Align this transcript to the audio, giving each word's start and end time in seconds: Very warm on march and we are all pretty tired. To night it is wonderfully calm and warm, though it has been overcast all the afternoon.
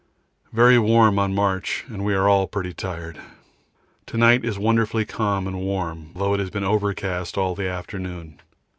Very 0.51 0.79
warm 0.79 1.19
on 1.19 1.35
march 1.35 1.85
and 1.87 2.03
we 2.03 2.15
are 2.15 2.27
all 2.27 2.47
pretty 2.47 2.73
tired. 2.73 3.19
To 4.07 4.17
night 4.17 4.43
it 4.43 4.47
is 4.47 4.57
wonderfully 4.57 5.05
calm 5.05 5.45
and 5.45 5.59
warm, 5.61 6.09
though 6.15 6.33
it 6.33 6.39
has 6.39 6.49
been 6.49 6.63
overcast 6.63 7.37
all 7.37 7.53
the 7.53 7.67
afternoon. 7.69 8.41